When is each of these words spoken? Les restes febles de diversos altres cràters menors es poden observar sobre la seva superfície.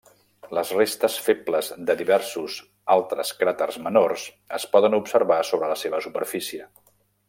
Les 0.59 0.69
restes 0.77 1.17
febles 1.25 1.69
de 1.89 1.97
diversos 1.99 2.57
altres 2.97 3.35
cràters 3.43 3.79
menors 3.89 4.27
es 4.61 4.69
poden 4.75 5.01
observar 5.03 5.43
sobre 5.55 5.75
la 5.75 5.81
seva 5.87 6.05
superfície. 6.09 6.71